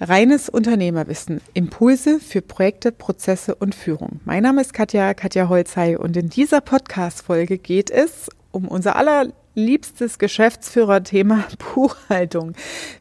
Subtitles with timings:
[0.00, 1.40] Reines Unternehmerwissen.
[1.54, 4.20] Impulse für Projekte, Prozesse und Führung.
[4.24, 10.20] Mein Name ist Katja, Katja Holzei und in dieser Podcast-Folge geht es um unser allerliebstes
[10.20, 12.52] Geschäftsführerthema Buchhaltung.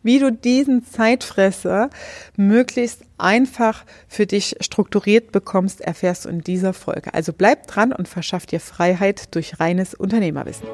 [0.01, 1.91] Wie du diesen Zeitfresser
[2.35, 7.13] möglichst einfach für dich strukturiert bekommst, erfährst du in dieser Folge.
[7.13, 10.67] Also bleib dran und verschaff dir Freiheit durch reines Unternehmerwissen.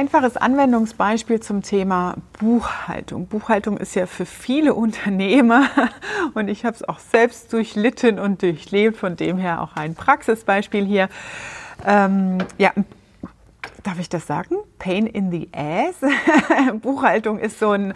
[0.00, 3.26] Einfaches Anwendungsbeispiel zum Thema Buchhaltung.
[3.26, 5.68] Buchhaltung ist ja für viele Unternehmer
[6.32, 10.86] und ich habe es auch selbst durchlitten und durchlebt, von dem her auch ein Praxisbeispiel
[10.86, 11.10] hier.
[11.86, 12.72] Ähm, ja,
[13.82, 14.56] darf ich das sagen?
[14.78, 15.96] Pain in the ass.
[16.80, 17.92] Buchhaltung ist so ein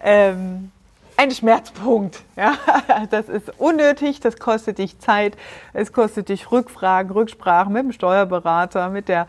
[0.00, 0.70] ähm,
[1.18, 2.22] ein Schmerzpunkt.
[2.36, 2.54] Ja,
[3.10, 5.36] das ist unnötig, das kostet dich Zeit,
[5.72, 9.26] es kostet dich Rückfragen, Rücksprachen mit dem Steuerberater, mit der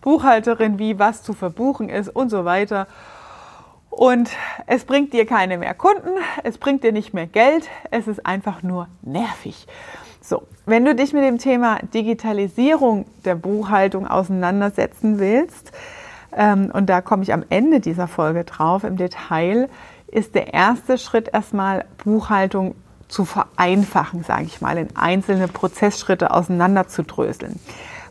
[0.00, 2.86] Buchhalterin, wie was zu verbuchen ist und so weiter.
[3.90, 4.30] Und
[4.66, 6.10] es bringt dir keine mehr Kunden,
[6.44, 9.66] es bringt dir nicht mehr Geld, es ist einfach nur nervig.
[10.20, 15.72] So, wenn du dich mit dem Thema Digitalisierung der Buchhaltung auseinandersetzen willst,
[16.36, 19.68] ähm, und da komme ich am Ende dieser Folge drauf im Detail,
[20.08, 22.74] ist der erste Schritt erstmal Buchhaltung
[23.08, 27.58] zu vereinfachen, sage ich mal, in einzelne Prozessschritte auseinanderzudröseln.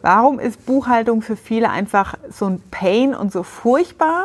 [0.06, 4.24] Warum ist Buchhaltung für viele einfach so ein Pain und so furchtbar?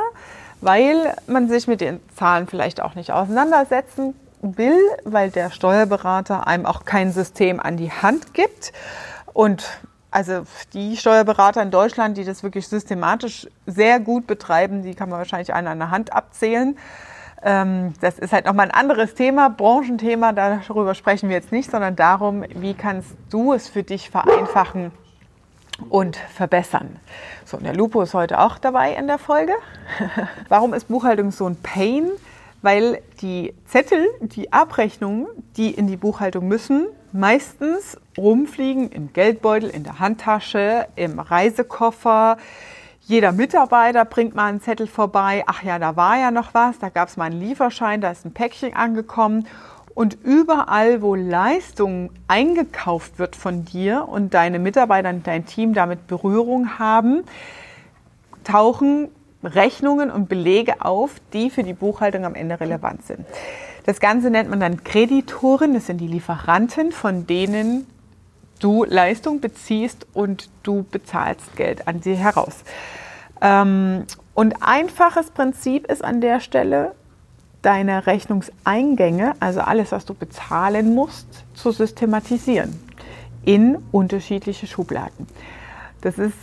[0.60, 6.66] Weil man sich mit den Zahlen vielleicht auch nicht auseinandersetzen will, weil der Steuerberater einem
[6.66, 8.74] auch kein System an die Hand gibt.
[9.32, 10.42] Und also
[10.74, 15.54] die Steuerberater in Deutschland, die das wirklich systematisch sehr gut betreiben, die kann man wahrscheinlich
[15.54, 16.76] einer an der Hand abzählen.
[17.42, 21.96] Ähm, das ist halt nochmal ein anderes Thema, Branchenthema, darüber sprechen wir jetzt nicht, sondern
[21.96, 24.92] darum, wie kannst du es für dich vereinfachen,
[25.88, 26.96] und verbessern.
[27.44, 29.52] So, und der Lupo ist heute auch dabei in der Folge.
[30.48, 32.10] Warum ist Buchhaltung so ein Pain?
[32.62, 39.82] Weil die Zettel, die Abrechnungen, die in die Buchhaltung müssen, meistens rumfliegen im Geldbeutel, in
[39.82, 42.36] der Handtasche, im Reisekoffer.
[43.02, 45.42] Jeder Mitarbeiter bringt mal einen Zettel vorbei.
[45.46, 48.24] Ach ja, da war ja noch was, da gab es mal einen Lieferschein, da ist
[48.24, 49.46] ein Päckchen angekommen.
[50.00, 56.06] Und überall, wo Leistung eingekauft wird von dir und deine Mitarbeiter und dein Team damit
[56.06, 57.22] Berührung haben,
[58.42, 59.08] tauchen
[59.44, 63.26] Rechnungen und Belege auf, die für die Buchhaltung am Ende relevant sind.
[63.84, 67.86] Das Ganze nennt man dann Kreditoren, das sind die Lieferanten, von denen
[68.58, 72.64] du Leistung beziehst und du bezahlst Geld an sie heraus.
[73.42, 76.92] Ähm, und einfaches Prinzip ist an der Stelle,
[77.62, 82.78] deine Rechnungseingänge, also alles, was du bezahlen musst, zu systematisieren
[83.44, 85.26] in unterschiedliche Schubladen.
[86.02, 86.34] Das ist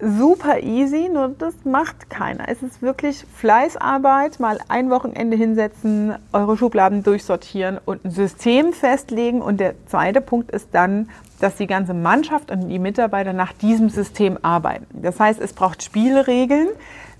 [0.00, 2.48] super easy, nur das macht keiner.
[2.48, 9.40] Es ist wirklich Fleißarbeit, mal ein Wochenende hinsetzen, eure Schubladen durchsortieren und ein System festlegen.
[9.40, 13.88] Und der zweite Punkt ist dann, dass die ganze Mannschaft und die Mitarbeiter nach diesem
[13.88, 14.86] System arbeiten.
[15.00, 16.68] Das heißt, es braucht Spielregeln,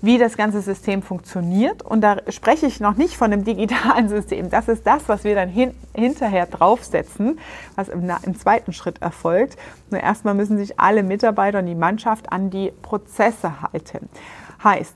[0.05, 1.81] wie das ganze System funktioniert.
[1.81, 4.49] Und da spreche ich noch nicht von einem digitalen System.
[4.49, 7.39] Das ist das, was wir dann hin, hinterher draufsetzen,
[7.75, 9.57] was im, im zweiten Schritt erfolgt.
[9.89, 14.09] Nur erstmal müssen sich alle Mitarbeiter und die Mannschaft an die Prozesse halten.
[14.63, 14.95] Heißt,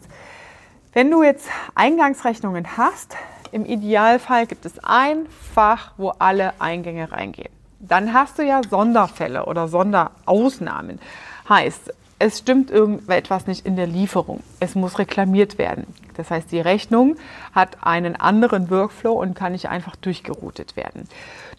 [0.93, 3.15] wenn du jetzt Eingangsrechnungen hast,
[3.51, 7.51] im Idealfall gibt es ein Fach, wo alle Eingänge reingehen.
[7.79, 10.99] Dann hast du ja Sonderfälle oder Sonderausnahmen.
[11.47, 14.43] Heißt, es stimmt irgendetwas nicht in der Lieferung.
[14.59, 15.87] Es muss reklamiert werden.
[16.15, 17.15] Das heißt, die Rechnung
[17.53, 21.07] hat einen anderen Workflow und kann nicht einfach durchgeroutet werden.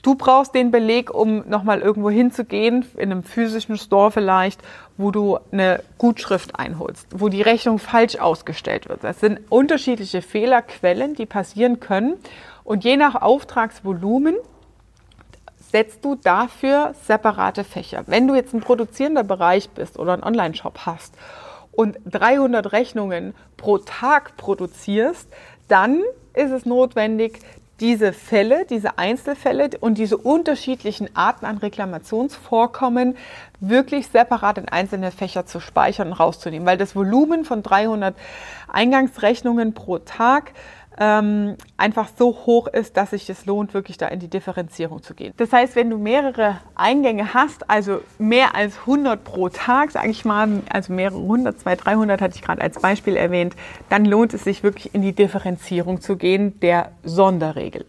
[0.02, 4.60] Du brauchst den Beleg, um nochmal irgendwo hinzugehen, in einem physischen Store vielleicht,
[4.98, 9.02] wo du eine Gutschrift einholst, wo die Rechnung falsch ausgestellt wird.
[9.02, 12.14] Das sind unterschiedliche Fehlerquellen, die passieren können.
[12.64, 14.36] Und je nach Auftragsvolumen
[15.70, 18.04] setzt du dafür separate Fächer.
[18.06, 21.14] Wenn du jetzt ein produzierender Bereich bist oder einen Online-Shop hast
[21.72, 25.28] und 300 Rechnungen pro Tag produzierst,
[25.68, 26.02] dann
[26.34, 27.40] ist es notwendig,
[27.80, 33.16] diese Fälle, diese Einzelfälle und diese unterschiedlichen Arten an Reklamationsvorkommen
[33.60, 38.14] wirklich separat in einzelne Fächer zu speichern und rauszunehmen, weil das Volumen von 300
[38.68, 40.52] Eingangsrechnungen pro Tag
[40.98, 45.14] ähm, einfach so hoch ist, dass sich es lohnt, wirklich da in die Differenzierung zu
[45.14, 45.32] gehen.
[45.36, 50.24] Das heißt, wenn du mehrere Eingänge hast, also mehr als 100 pro Tag, sage ich
[50.24, 53.54] mal, also mehrere hundert, 200, 300 hatte ich gerade als Beispiel erwähnt,
[53.88, 57.86] dann lohnt es sich wirklich in die Differenzierung zu gehen der Sonderregel.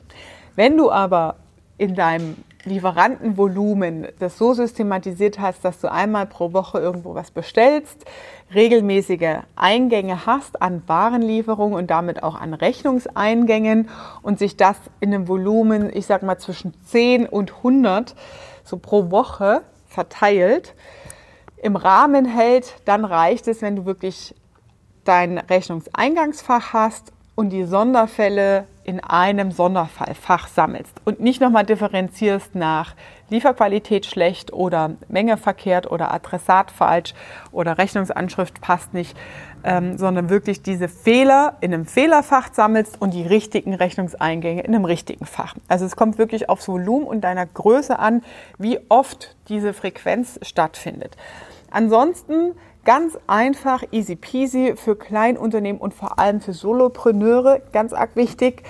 [0.56, 1.36] Wenn du aber
[1.78, 8.06] in deinem Lieferantenvolumen das so systematisiert hast, dass du einmal pro Woche irgendwo was bestellst,
[8.54, 13.90] regelmäßige Eingänge hast an Warenlieferungen und damit auch an Rechnungseingängen
[14.22, 18.16] und sich das in einem Volumen, ich sag mal zwischen 10 und 100
[18.64, 20.76] so pro Woche verteilt,
[21.58, 24.36] im Rahmen hält, dann reicht es, wenn du wirklich
[25.04, 27.12] dein Rechnungseingangsfach hast
[27.42, 32.94] und die Sonderfälle in einem Sonderfallfach sammelst und nicht nochmal differenzierst nach
[33.30, 37.16] Lieferqualität schlecht oder Menge verkehrt oder Adressat falsch
[37.52, 39.18] oder Rechnungsanschrift passt nicht,
[39.64, 44.86] ähm, sondern wirklich diese Fehler in einem Fehlerfach sammelst und die richtigen Rechnungseingänge in einem
[44.86, 45.56] richtigen Fach.
[45.68, 48.22] Also es kommt wirklich aufs Volumen und deiner Größe an,
[48.60, 51.18] wie oft diese Frequenz stattfindet.
[51.72, 52.52] Ansonsten
[52.84, 57.62] Ganz einfach, easy peasy für Kleinunternehmen und vor allem für Solopreneure.
[57.72, 58.64] Ganz arg wichtig,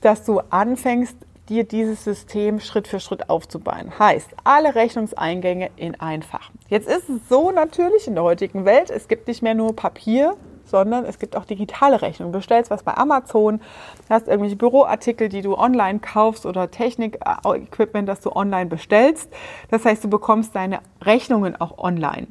[0.00, 1.16] dass du anfängst,
[1.48, 3.98] dir dieses System Schritt für Schritt aufzubauen.
[3.98, 6.50] Heißt, alle Rechnungseingänge in einfach.
[6.68, 10.36] Jetzt ist es so natürlich in der heutigen Welt, es gibt nicht mehr nur Papier,
[10.64, 12.32] sondern es gibt auch digitale Rechnungen.
[12.32, 13.60] Du bestellst was bei Amazon,
[14.08, 19.30] hast irgendwelche Büroartikel, die du online kaufst oder Technik-Equipment, das du online bestellst.
[19.70, 22.28] Das heißt, du bekommst deine Rechnungen auch online.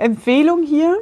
[0.00, 0.96] Empfehlung hier,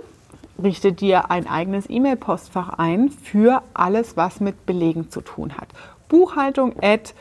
[0.60, 5.68] richte dir ein eigenes E-Mail-Postfach ein für alles, was mit Belegen zu tun hat.
[6.08, 7.14] Buchhaltung at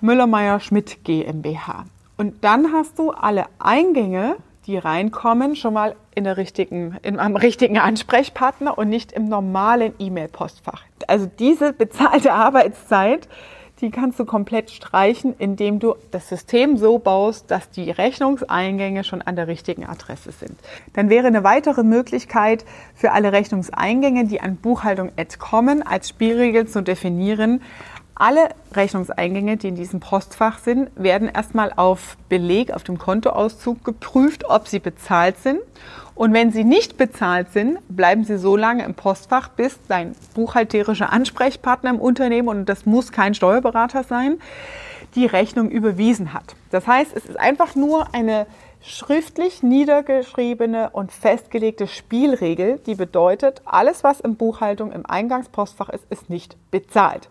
[0.00, 1.84] Müller-Meyer-Schmidt GmbH.
[2.16, 4.36] Und dann hast du alle Eingänge,
[4.66, 9.92] die reinkommen, schon mal in der richtigen, in einem richtigen Ansprechpartner und nicht im normalen
[9.98, 10.82] E-Mail-Postfach.
[11.08, 13.28] Also diese bezahlte Arbeitszeit
[13.80, 19.22] die kannst du komplett streichen, indem du das System so baust, dass die Rechnungseingänge schon
[19.22, 20.58] an der richtigen Adresse sind.
[20.94, 22.64] Dann wäre eine weitere Möglichkeit
[22.94, 27.62] für alle Rechnungseingänge, die an Buchhaltung kommen, als Spielregel zu definieren.
[28.20, 34.44] Alle Rechnungseingänge, die in diesem Postfach sind, werden erstmal auf Beleg, auf dem Kontoauszug geprüft,
[34.50, 35.60] ob sie bezahlt sind.
[36.16, 41.12] Und wenn sie nicht bezahlt sind, bleiben sie so lange im Postfach, bis dein buchhalterischer
[41.12, 44.40] Ansprechpartner im Unternehmen, und das muss kein Steuerberater sein,
[45.14, 46.56] die Rechnung überwiesen hat.
[46.72, 48.48] Das heißt, es ist einfach nur eine
[48.80, 56.30] schriftlich niedergeschriebene und festgelegte Spielregel, die bedeutet, alles, was in Buchhaltung im Eingangspostfach ist, ist
[56.30, 57.28] nicht bezahlt.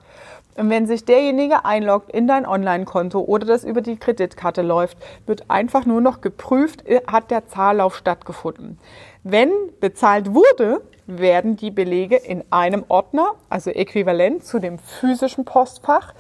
[0.58, 5.50] Und wenn sich derjenige einloggt in dein Online-Konto oder das über die Kreditkarte läuft, wird
[5.50, 8.80] einfach nur noch geprüft, äh, hat der Zahllauf stattgefunden.
[9.24, 16.14] Wenn bezahlt wurde, werden die Belege in einem Ordner, also äquivalent zu dem physischen Postfach,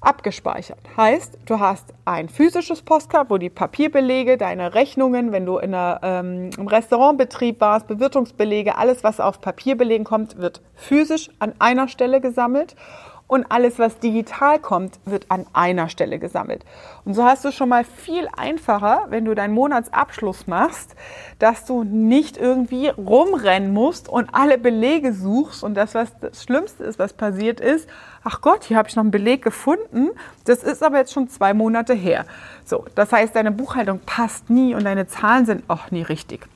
[0.00, 0.80] abgespeichert.
[0.96, 6.00] Heißt, du hast ein physisches Postcard, wo die Papierbelege, deine Rechnungen, wenn du in einer,
[6.02, 12.20] ähm, im Restaurantbetrieb warst, Bewirtungsbelege, alles, was auf Papierbelegen kommt, wird physisch an einer Stelle
[12.20, 12.74] gesammelt
[13.32, 16.66] und alles, was digital kommt, wird an einer Stelle gesammelt.
[17.06, 20.94] Und so hast du schon mal viel einfacher, wenn du deinen Monatsabschluss machst,
[21.38, 26.84] dass du nicht irgendwie rumrennen musst und alle Belege suchst und das, was das Schlimmste
[26.84, 27.88] ist, was passiert ist,
[28.22, 30.10] ach Gott, hier habe ich noch einen Beleg gefunden,
[30.44, 32.26] das ist aber jetzt schon zwei Monate her.
[32.66, 36.46] So, das heißt, deine Buchhaltung passt nie und deine Zahlen sind auch nie richtig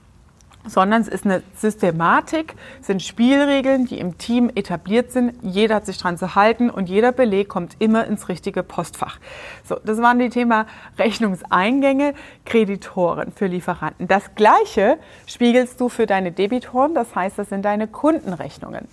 [0.67, 5.35] sondern es ist eine Systematik, sind Spielregeln, die im Team etabliert sind.
[5.43, 9.19] Jeder hat sich dran zu halten und jeder Beleg kommt immer ins richtige Postfach.
[9.65, 10.67] So, das waren die Thema
[10.99, 12.15] Rechnungseingänge,
[12.45, 14.09] Kreditoren für Lieferanten.
[14.09, 18.89] Das Gleiche spiegelst du für deine Debitoren, das heißt, das sind deine Kundenrechnungen.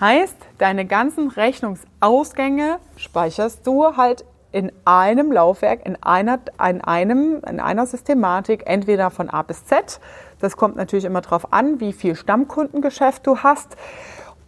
[0.00, 6.38] Heißt, deine ganzen Rechnungsausgänge speicherst du halt in einem Laufwerk, in einer,
[6.68, 9.98] in einem, in einer Systematik, entweder von A bis Z.
[10.42, 13.76] Das kommt natürlich immer darauf an, wie viel Stammkundengeschäft du hast,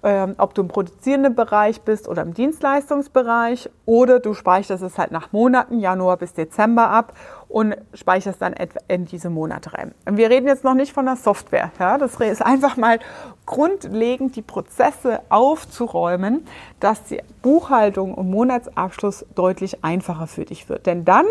[0.04, 5.10] ähm, ob du im produzierenden Bereich bist oder im Dienstleistungsbereich oder du speicherst es halt
[5.12, 7.14] nach Monaten, Januar bis Dezember ab
[7.48, 8.54] und speicherst dann
[8.88, 9.94] in diese Monate rein.
[10.04, 11.72] Und wir reden jetzt noch nicht von der Software.
[11.78, 11.96] Ja?
[11.96, 12.98] Das ist einfach mal
[13.46, 16.46] grundlegend die Prozesse aufzuräumen,
[16.80, 20.84] dass die Buchhaltung und Monatsabschluss deutlich einfacher für dich wird.
[20.84, 21.26] Denn dann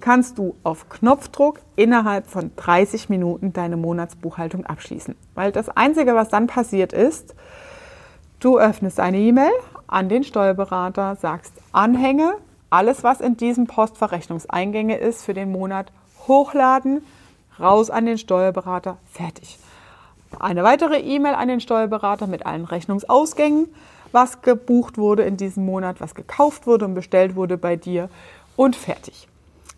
[0.00, 5.16] kannst du auf Knopfdruck innerhalb von 30 Minuten deine Monatsbuchhaltung abschließen.
[5.34, 7.34] Weil das Einzige, was dann passiert ist,
[8.40, 9.52] du öffnest eine E-Mail
[9.86, 12.34] an den Steuerberater, sagst Anhänge,
[12.70, 15.92] alles, was in diesem Postverrechnungseingänge ist für den Monat,
[16.26, 17.04] hochladen,
[17.58, 19.58] raus an den Steuerberater, fertig.
[20.38, 23.68] Eine weitere E-Mail an den Steuerberater mit allen Rechnungsausgängen,
[24.12, 28.08] was gebucht wurde in diesem Monat, was gekauft wurde und bestellt wurde bei dir
[28.56, 29.28] und fertig.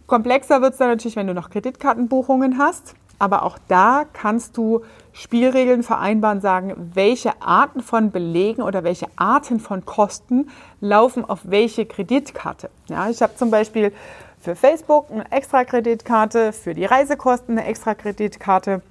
[0.07, 2.95] Komplexer wird es dann natürlich, wenn du noch Kreditkartenbuchungen hast.
[3.22, 4.80] Aber auch da kannst du
[5.12, 10.50] Spielregeln vereinbaren, sagen, welche Arten von Belegen oder welche Arten von Kosten
[10.80, 12.68] laufen auf welche Kreditkarte.
[12.88, 13.92] Ja, ich habe zum Beispiel
[14.40, 18.82] für Facebook eine extra Kreditkarte, für die Reisekosten eine extra Kreditkarte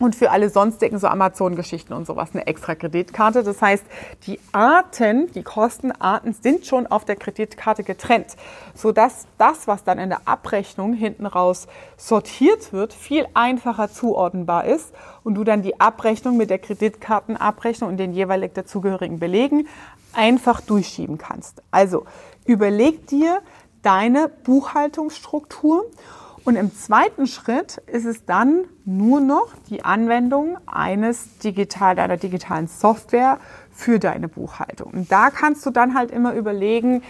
[0.00, 3.44] und für alle sonstigen so Amazon-Geschichten und sowas eine extra Kreditkarte.
[3.44, 3.84] Das heißt,
[4.26, 8.34] die Arten, die Kostenarten sind schon auf der Kreditkarte getrennt,
[8.74, 14.92] sodass das, was dann in der Abrechnung hinten raus sortiert wird, viel einfacher zuordnenbar ist
[15.22, 19.68] und du dann die Abrechnung mit der Kreditkartenabrechnung und den jeweilig dazugehörigen Belegen
[20.14, 21.62] einfach durchschieben kannst.
[21.70, 22.06] Also
[22.46, 23.42] überleg dir
[23.82, 25.84] deine Buchhaltungsstruktur
[26.44, 32.66] und im zweiten Schritt ist es dann nur noch die Anwendung eines digital, einer digitalen
[32.66, 33.38] Software
[33.70, 34.92] für deine Buchhaltung.
[34.92, 37.02] Und da kannst du dann halt immer überlegen,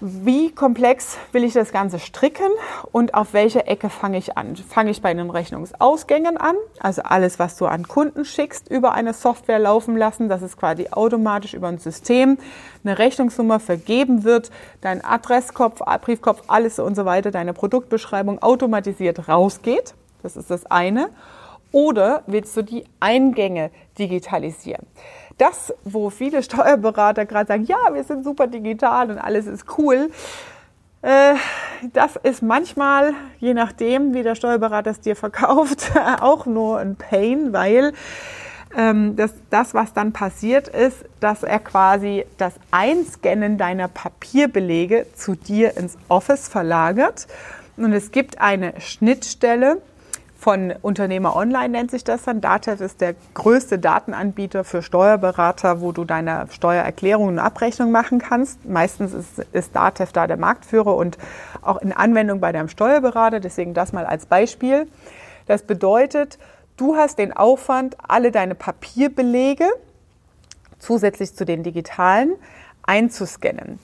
[0.00, 2.50] wie komplex will ich das Ganze stricken
[2.92, 4.56] und auf welche Ecke fange ich an?
[4.56, 9.14] Fange ich bei den Rechnungsausgängen an, also alles, was du an Kunden schickst, über eine
[9.14, 12.38] Software laufen lassen, dass es quasi automatisch über ein System
[12.84, 14.50] eine Rechnungsnummer vergeben wird,
[14.80, 19.94] dein Adresskopf, Briefkopf, alles und so weiter, deine Produktbeschreibung automatisiert rausgeht.
[20.22, 21.10] Das ist das eine.
[21.72, 24.86] Oder willst du die Eingänge digitalisieren?
[25.38, 30.10] Das, wo viele Steuerberater gerade sagen, ja, wir sind super digital und alles ist cool,
[31.02, 31.34] äh,
[31.92, 37.52] das ist manchmal, je nachdem, wie der Steuerberater es dir verkauft, auch nur ein Pain,
[37.52, 37.92] weil
[38.76, 45.34] ähm, das, das, was dann passiert ist, dass er quasi das Einscannen deiner Papierbelege zu
[45.34, 47.26] dir ins Office verlagert.
[47.76, 49.80] Und es gibt eine Schnittstelle,
[50.38, 52.40] von Unternehmer Online nennt sich das dann.
[52.40, 58.64] Datev ist der größte Datenanbieter für Steuerberater, wo du deine Steuererklärung und Abrechnung machen kannst.
[58.66, 61.16] Meistens ist, ist Datev da der Marktführer und
[61.62, 63.40] auch in Anwendung bei deinem Steuerberater.
[63.40, 64.86] Deswegen das mal als Beispiel.
[65.46, 66.38] Das bedeutet,
[66.76, 69.66] du hast den Aufwand, alle deine Papierbelege
[70.78, 72.34] zusätzlich zu den digitalen
[72.82, 73.78] einzuscannen.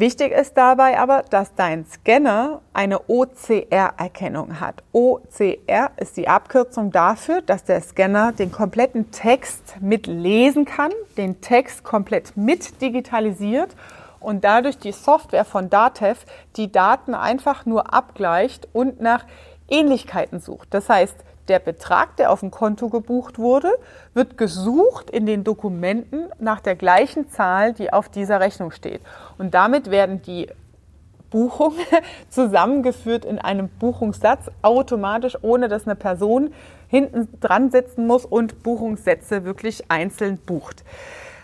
[0.00, 4.84] Wichtig ist dabei aber, dass dein Scanner eine OCR-Erkennung hat.
[4.92, 11.82] OCR ist die Abkürzung dafür, dass der Scanner den kompletten Text mitlesen kann, den Text
[11.82, 13.74] komplett mit digitalisiert
[14.20, 16.20] und dadurch die Software von Datev
[16.54, 19.24] die Daten einfach nur abgleicht und nach
[19.68, 20.68] Ähnlichkeiten sucht.
[20.70, 21.16] Das heißt,
[21.48, 23.70] der Betrag, der auf dem Konto gebucht wurde,
[24.14, 29.00] wird gesucht in den Dokumenten nach der gleichen Zahl, die auf dieser Rechnung steht.
[29.38, 30.48] Und damit werden die
[31.30, 31.78] Buchungen
[32.30, 36.52] zusammengeführt in einem Buchungssatz automatisch, ohne dass eine Person
[36.88, 40.84] hinten dran sitzen muss und Buchungssätze wirklich einzeln bucht.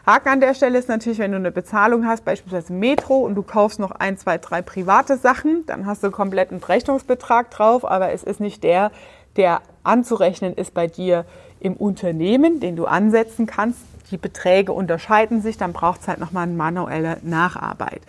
[0.07, 3.43] Haken an der Stelle ist natürlich, wenn du eine Bezahlung hast, beispielsweise Metro, und du
[3.43, 8.23] kaufst noch ein, zwei, drei private Sachen, dann hast du kompletten Rechnungsbetrag drauf, aber es
[8.23, 8.91] ist nicht der,
[9.37, 11.25] der anzurechnen ist bei dir
[11.61, 13.81] im Unternehmen, den du ansetzen kannst.
[14.11, 18.03] Die Beträge unterscheiden sich, dann braucht es halt nochmal eine manuelle Nacharbeit.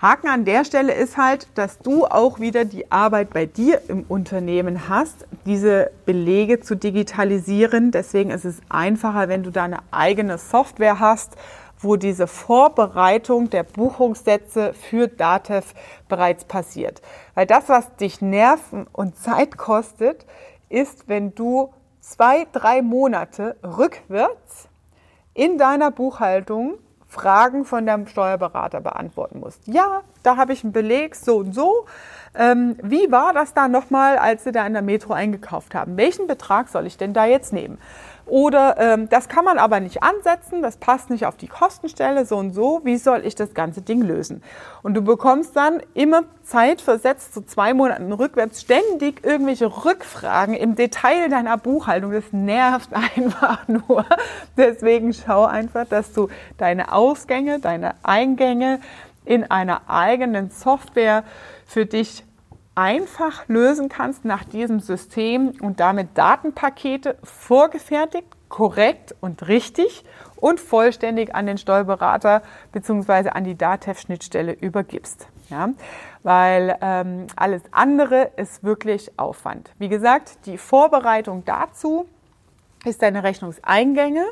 [0.00, 4.04] Haken an der Stelle ist halt, dass du auch wieder die Arbeit bei dir im
[4.08, 7.90] Unternehmen hast, diese Belege zu digitalisieren.
[7.90, 11.36] Deswegen ist es einfacher, wenn du deine eigene Software hast,
[11.82, 15.74] wo diese Vorbereitung der Buchungssätze für Datev
[16.08, 17.00] bereits passiert.
[17.34, 20.26] Weil das, was dich Nerven und Zeit kostet,
[20.68, 24.68] ist, wenn du zwei, drei Monate rückwärts
[25.34, 26.78] in deiner Buchhaltung
[27.10, 29.66] Fragen von deinem Steuerberater beantworten musst.
[29.66, 31.86] Ja, da habe ich einen Beleg, so und so.
[32.34, 35.96] Ähm, wie war das da nochmal, als Sie da in der Metro eingekauft haben?
[35.96, 37.78] Welchen Betrag soll ich denn da jetzt nehmen?
[38.30, 42.36] Oder ähm, das kann man aber nicht ansetzen, das passt nicht auf die Kostenstelle, so
[42.36, 42.80] und so.
[42.84, 44.44] Wie soll ich das ganze Ding lösen?
[44.84, 51.28] Und du bekommst dann immer zeitversetzt, so zwei Monaten rückwärts, ständig irgendwelche Rückfragen im Detail
[51.28, 52.12] deiner Buchhaltung.
[52.12, 54.04] Das nervt einfach nur.
[54.56, 58.78] Deswegen schau einfach, dass du deine Ausgänge, deine Eingänge
[59.24, 61.24] in einer eigenen Software
[61.70, 62.24] für dich
[62.74, 71.32] einfach lösen kannst nach diesem System und damit Datenpakete vorgefertigt, korrekt und richtig und vollständig
[71.32, 73.28] an den Steuerberater bzw.
[73.28, 75.28] an die DATEV-Schnittstelle übergibst.
[75.48, 75.68] Ja?
[76.24, 79.70] Weil ähm, alles andere ist wirklich Aufwand.
[79.78, 82.06] Wie gesagt, die Vorbereitung dazu
[82.84, 84.24] ist deine Rechnungseingänge,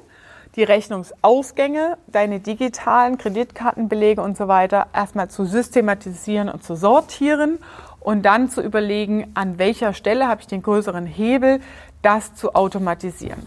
[0.56, 7.58] die Rechnungsausgänge, deine digitalen Kreditkartenbelege und so weiter erstmal zu systematisieren und zu sortieren
[8.00, 11.60] und dann zu überlegen, an welcher Stelle habe ich den größeren Hebel,
[12.02, 13.44] das zu automatisieren.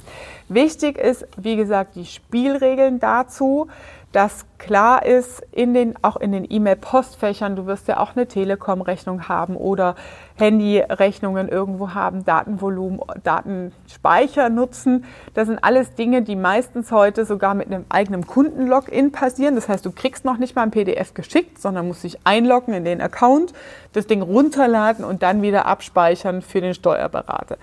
[0.54, 3.70] Wichtig ist, wie gesagt, die Spielregeln dazu
[4.12, 9.30] dass klar ist, in den, auch in den E-Mail-Postfächern, du wirst ja auch eine Telekom-Rechnung
[9.30, 9.96] haben oder
[10.36, 15.06] Handy-Rechnungen irgendwo haben, Datenvolumen, Datenspeicher nutzen.
[15.34, 19.56] Das sind alles Dinge, die meistens heute sogar mit einem eigenen Kunden-Login passieren.
[19.56, 22.84] Das heißt, du kriegst noch nicht mal ein PDF geschickt, sondern musst dich einloggen in
[22.84, 23.54] den Account,
[23.94, 27.58] das Ding runterladen und dann wieder abspeichern für den Steuerberater.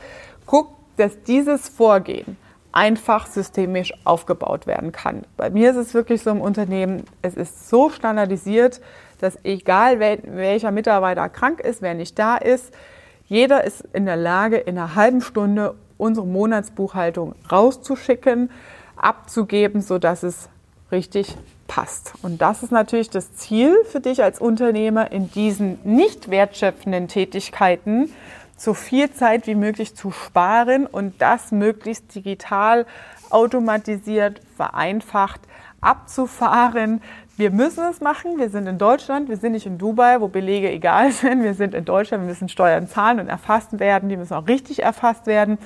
[0.46, 2.38] Guck, dass dieses Vorgehen
[2.72, 5.22] einfach systemisch aufgebaut werden kann.
[5.36, 8.80] Bei mir ist es wirklich so im Unternehmen, es ist so standardisiert,
[9.20, 12.72] dass egal welcher Mitarbeiter krank ist, wer nicht da ist,
[13.26, 18.50] jeder ist in der Lage, in einer halben Stunde unsere Monatsbuchhaltung rauszuschicken,
[18.96, 20.48] abzugeben, sodass es
[20.90, 22.14] richtig passt.
[22.22, 28.10] Und das ist natürlich das Ziel für dich als Unternehmer in diesen nicht wertschöpfenden Tätigkeiten,
[28.58, 32.86] so viel Zeit wie möglich zu sparen und das möglichst digital,
[33.30, 35.40] automatisiert, vereinfacht
[35.80, 37.00] abzufahren.
[37.36, 38.38] Wir müssen es machen.
[38.38, 39.28] Wir sind in Deutschland.
[39.28, 41.42] Wir sind nicht in Dubai, wo Belege egal sind.
[41.42, 42.24] Wir sind in Deutschland.
[42.24, 44.08] Wir müssen Steuern zahlen und erfasst werden.
[44.08, 45.58] Die müssen auch richtig erfasst werden.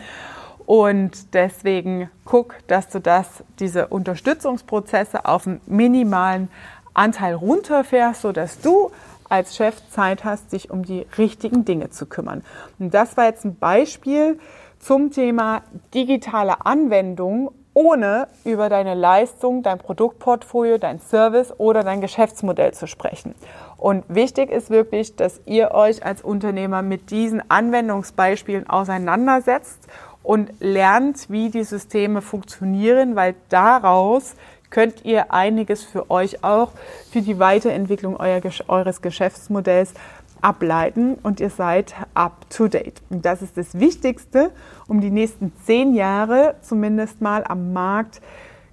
[0.67, 6.51] Und deswegen guck, dass du das, diese Unterstützungsprozesse auf einen minimalen
[6.95, 8.91] Anteil runterfährst, sodass du
[9.33, 12.45] als Chef Zeit hast, dich um die richtigen Dinge zu kümmern.
[12.79, 14.39] Und das war jetzt ein Beispiel
[14.79, 15.63] zum Thema
[15.95, 23.35] digitale Anwendung, ohne über deine Leistung, dein Produktportfolio, dein Service oder dein Geschäftsmodell zu sprechen.
[23.79, 29.89] Und wichtig ist wirklich, dass ihr euch als Unternehmer mit diesen Anwendungsbeispielen auseinandersetzt
[30.23, 34.35] und lernt, wie die Systeme funktionieren, weil daraus
[34.73, 36.73] könnt ihr einiges für euch auch
[37.13, 39.95] für die Weiterentwicklung euer, eures Geschäftsmodells
[40.41, 43.01] ableiten und ihr seid up to date.
[43.11, 44.51] Und das ist das Wichtigste,
[44.89, 48.21] um die nächsten zehn Jahre zumindest mal am Markt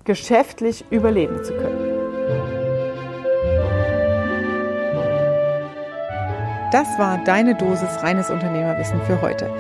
[0.06, 1.99] geschäftlich überleben zu können.
[6.72, 9.52] Das war deine Dosis reines Unternehmerwissen für heute.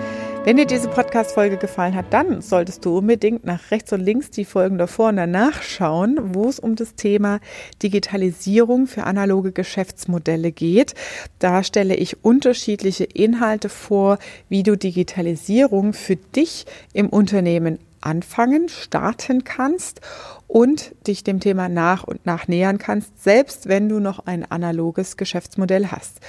[0.43, 4.45] Wenn dir diese Podcast-Folge gefallen hat, dann solltest du unbedingt nach rechts und links die
[4.45, 7.39] Folgen davor und danach schauen, wo es um das Thema
[7.81, 10.93] Digitalisierung für analoge Geschäftsmodelle geht.
[11.39, 19.43] Da stelle ich unterschiedliche Inhalte vor, wie du Digitalisierung für dich im Unternehmen anfangen, starten
[19.43, 20.01] kannst
[20.47, 25.17] und dich dem Thema nach und nach nähern kannst, selbst wenn du noch ein analoges
[25.17, 26.19] Geschäftsmodell hast.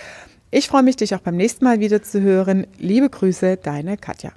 [0.52, 2.66] Ich freue mich, dich auch beim nächsten Mal wieder zu hören.
[2.78, 4.32] Liebe Grüße, deine Katja.